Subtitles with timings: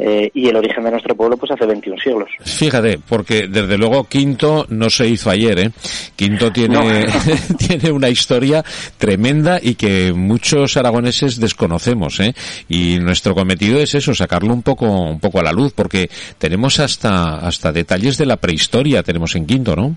[0.00, 2.30] eh, y el origen de nuestro pueblo pues hace 21 siglos.
[2.40, 5.70] Fíjate, porque desde luego Quinto no se hizo ayer, ¿eh?
[6.14, 6.82] Quinto tiene, no.
[7.58, 8.64] tiene una historia
[8.96, 12.32] tremenda y que muchos aragoneses desconocemos, ¿eh?
[12.68, 16.80] Y nuestro cometido es eso, sacarlo un poco, un poco a la luz, porque tenemos
[16.80, 19.96] hasta, hasta detalles de la prehistoria, tenemos en Quinto, ¿no?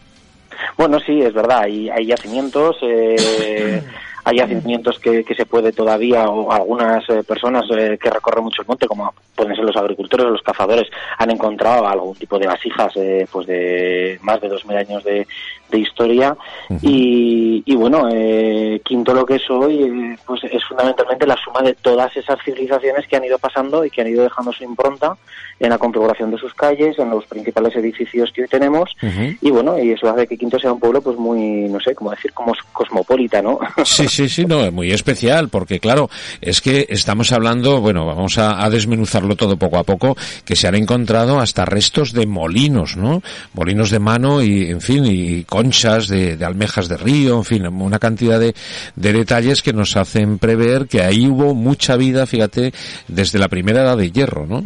[0.78, 3.81] Bueno, sí, es verdad, hay, hay yacimientos, eh,
[4.23, 8.62] hay yacimientos que, que, se puede todavía, o algunas eh, personas eh, que recorren mucho
[8.62, 12.47] el monte, como pueden ser los agricultores o los cazadores, han encontrado algún tipo de
[12.47, 15.28] vasijas eh, pues de más de 2.000 años de,
[15.72, 16.38] de historia.
[16.69, 16.80] Uh -huh.
[16.81, 21.73] y, y, bueno, eh, Quinto lo que es hoy, pues es fundamentalmente la suma de
[21.73, 25.16] todas esas civilizaciones que han ido pasando y que han ido dejando su impronta
[25.59, 28.90] en la configuración de sus calles, en los principales edificios que hoy tenemos.
[29.01, 29.38] Uh -huh.
[29.41, 32.12] Y bueno, y eso hace que Quinto sea un pueblo pues muy, no sé, como
[32.12, 33.59] decir, como cosmopolita, ¿no?
[33.85, 36.09] Sí, sí, sí, no, es muy especial, porque claro,
[36.40, 40.68] es que estamos hablando, bueno, vamos a, a, desmenuzarlo todo poco a poco, que se
[40.68, 43.22] han encontrado hasta restos de molinos, ¿no?
[43.53, 47.67] Molinos de mano y, en fin, y conchas de, de almejas de río, en fin,
[47.67, 48.55] una cantidad de,
[48.95, 52.73] de detalles que nos hacen prever que ahí hubo mucha vida, fíjate,
[53.07, 54.63] desde la primera edad de hierro, ¿no?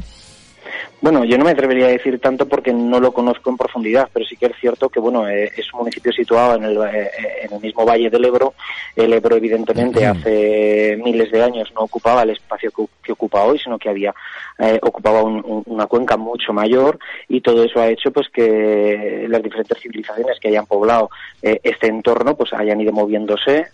[1.05, 4.25] Bueno, yo no me atrevería a decir tanto porque no lo conozco en profundidad, pero
[4.25, 7.11] sí que es cierto que bueno eh, es un municipio situado en el, eh,
[7.43, 8.55] en el mismo valle del Ebro.
[8.95, 13.59] El Ebro, evidentemente, hace miles de años no ocupaba el espacio que, que ocupa hoy,
[13.59, 14.15] sino que había
[14.57, 19.27] eh, ocupaba un, un, una cuenca mucho mayor y todo eso ha hecho pues que
[19.29, 21.11] las diferentes civilizaciones que hayan poblado
[21.43, 23.67] eh, este entorno pues hayan ido moviéndose.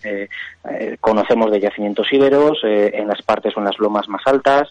[1.00, 4.70] conocemos de yacimientos íberos en las partes o en las lomas más altas,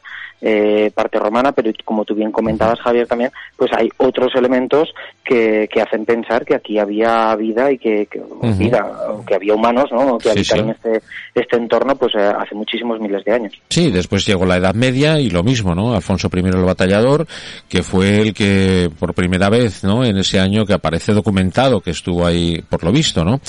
[0.93, 5.81] parte romana, pero como tú bien comentabas, Javier, también, pues hay otros elementos que, que
[5.81, 8.57] hacen pensar que aquí había vida y que, que uh -huh.
[8.57, 8.91] vida,
[9.31, 10.17] que había humanos, ¿no?
[10.17, 10.71] Que sí, habitaron sí.
[10.75, 11.05] este,
[11.35, 13.53] este entorno, pues eh, hace muchísimos miles de años.
[13.69, 15.93] Sí, después llegó la Edad Media y lo mismo, ¿no?
[15.93, 17.25] Alfonso I el Batallador,
[17.69, 20.03] que fue el que por primera vez, ¿no?
[20.03, 23.39] En ese año que aparece documentado, que estuvo ahí por lo visto, ¿no?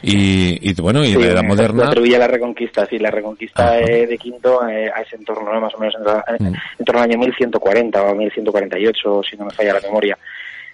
[0.00, 1.88] Y, y bueno, y sí, la Edad Moderna.
[1.88, 5.60] atribuye la Reconquista, sí, la Reconquista eh, de Quinto eh, a ese entorno, ¿no?
[5.60, 5.96] Más o menos
[6.38, 6.54] en, mm.
[6.78, 10.16] en torno al año 1140 o 1148, si no me falla la memoria.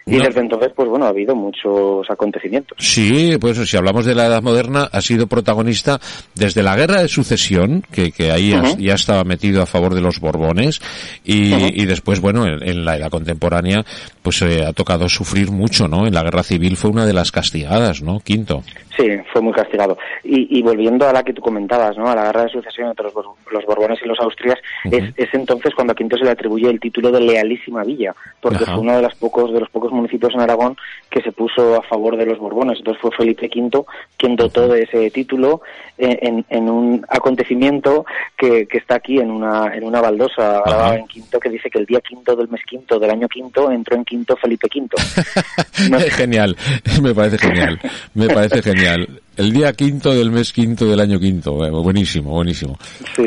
[0.08, 0.24] Y no.
[0.24, 2.78] desde entonces, pues bueno, ha habido muchos acontecimientos.
[2.80, 6.00] Sí, pues si hablamos de la Edad Moderna, ha sido protagonista
[6.34, 8.76] desde la Guerra de Sucesión, que, que ahí uh -huh.
[8.78, 10.80] ya estaba metido a favor de los Borbones,
[11.24, 11.72] y, uh -huh.
[11.74, 13.84] y después, bueno, en, en, la Edad Contemporánea,
[14.22, 16.06] pues eh, ha tocado sufrir mucho, ¿no?
[16.06, 18.20] En la Guerra Civil fue una de las castigadas, ¿no?
[18.20, 18.62] Quinto.
[18.96, 19.96] Sí, fue muy castigado.
[20.24, 22.08] Y, y, volviendo a la que tú comentabas, ¿no?
[22.08, 25.14] A la guerra de sucesión entre los, los Borbones y los Austrias, uh -huh.
[25.16, 28.64] es, es, entonces cuando a Quinto se le atribuye el título de lealísima villa, porque
[28.64, 30.76] fue uno de los pocos de los pocos municipios en Aragón
[31.10, 32.78] que se puso a favor de los Borbones.
[32.78, 33.84] Entonces fue Felipe V
[34.16, 35.62] quien dotó de ese título
[35.98, 38.06] en, un acontecimiento
[38.36, 41.78] que, que, está aquí en una en una baldosa grabada en Quinto que dice que
[41.78, 44.88] el día quinto del mes quinto del año quinto entró en Quinto Felipe V.
[45.90, 45.98] No.
[46.00, 46.56] genial,
[47.00, 47.78] me parece genial,
[48.14, 49.17] me parece genial.
[49.38, 51.54] El día quinto del mes quinto del año quinto.
[51.82, 52.76] Buenísimo, buenísimo.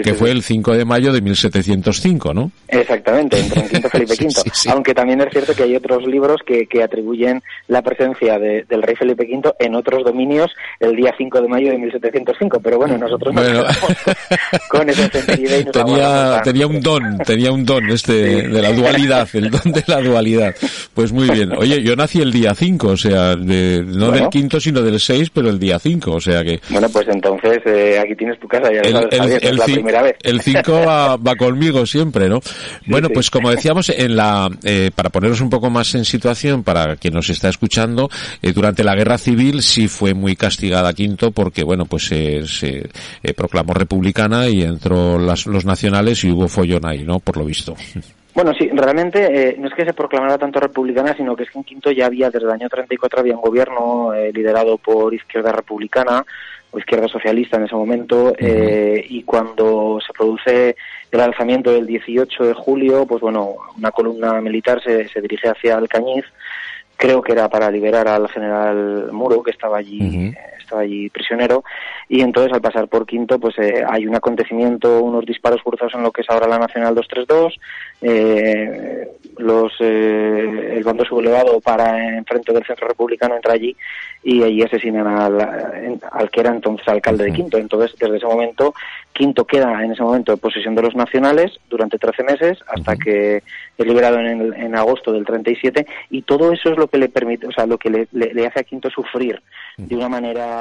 [0.03, 2.51] que fue el 5 de mayo de 1705, ¿no?
[2.67, 4.51] Exactamente, entre el quinto Felipe V.
[4.71, 8.95] Aunque también es cierto que hay otros libros que, que atribuyen la presencia del rey
[8.95, 12.59] Felipe V en otros dominios el día 5 de mayo de 1705.
[12.59, 13.63] Pero bueno, nosotros bueno.
[14.69, 19.49] con esa y tenía, tenía un don, tenía un don este de la dualidad, el
[19.49, 20.55] don de la dualidad.
[20.93, 21.53] Pues muy bien.
[21.53, 25.29] Oye, yo nací el día 5, o sea, de, no del quinto, sino del 6,
[25.33, 26.59] pero el día 5, o sea que...
[26.69, 30.01] Bueno, pues entonces eh, aquí tienes tu casa, ya el, sabes, el, es la primera
[30.01, 30.15] vez.
[30.23, 32.39] El 5 va, va, conmigo siempre, ¿no?
[32.87, 36.95] bueno, pues como decíamos, en la eh, para poneros un poco más en situación, para
[36.95, 38.09] quien nos está escuchando,
[38.41, 42.89] eh, durante la Guerra Civil sí fue muy castigada Quinto porque, bueno, pues se
[43.35, 47.19] proclamó republicana y entró las, los nacionales y hubo follón ahí, ¿no?
[47.19, 47.75] Por lo visto.
[48.33, 51.57] Bueno, sí, realmente eh, no es que se proclamara tanto republicana, sino que es que
[51.57, 55.51] en Quinto ya había, desde el año 34 había un gobierno eh, liderado por Izquierda
[55.51, 56.25] Republicana
[56.71, 60.77] o Izquierda Socialista en ese momento, eh, y cuando se produce
[61.11, 65.75] el alzamiento del 18 de julio, pues bueno, una columna militar se, se dirige hacia
[65.75, 66.23] Alcañiz,
[66.95, 70.33] creo que era para liberar al general Muro, que estaba allí
[70.71, 71.63] estaba allí prisionero,
[72.07, 76.03] y entonces al pasar por Quinto, pues eh, hay un acontecimiento, unos disparos cruzados en
[76.03, 77.59] lo que es ahora la Nacional 232,
[78.01, 79.07] eh,
[79.37, 83.75] los, eh, el bando sublevado para enfrente del centro republicano entra allí
[84.23, 87.57] y allí asesinan al, al que era entonces alcalde de Quinto.
[87.57, 88.73] Entonces, desde ese momento,
[89.13, 93.37] Quinto queda en ese momento en posesión de los nacionales durante 13 meses hasta que
[93.77, 97.47] es liberado en, en, agosto del 37 y todo eso es lo que le permite,
[97.47, 99.41] o sea, lo que le, le hace a Quinto sufrir
[99.77, 100.60] de una manera